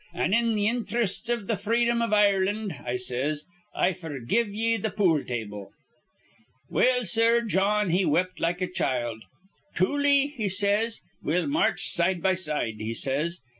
'An' 0.15 0.33
in 0.33 0.55
th' 0.55 0.67
inthrests 0.67 1.29
iv 1.29 1.47
th' 1.47 1.61
freedom 1.61 2.01
iv 2.01 2.11
Ireland,' 2.11 2.73
I 2.83 2.95
says, 2.95 3.45
'I 3.75 3.91
f'rgive 3.93 4.51
ye 4.51 4.79
th' 4.79 4.95
pool 4.97 5.23
table.' 5.23 5.73
"Well, 6.71 7.05
sir, 7.05 7.41
Jawn, 7.41 7.91
he 7.91 8.03
wept 8.03 8.39
like 8.39 8.61
a 8.61 8.67
child. 8.67 9.21
'Tooley,' 9.75 10.25
he 10.35 10.49
says, 10.49 11.01
'we'll 11.21 11.45
march 11.45 11.81
side 11.85 12.23
be 12.23 12.35
side,' 12.35 12.79
he 12.81 12.95
says. 12.95 13.41